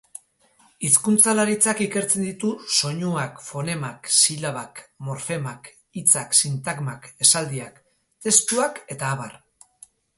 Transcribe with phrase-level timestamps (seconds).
[0.87, 7.83] Hizkuntzalaritzak ikertzen ditu soinuak, fonemak, silabak, morfemak, hitzak, sintagmak, esaldiak,
[8.27, 9.43] testuak, eta abar.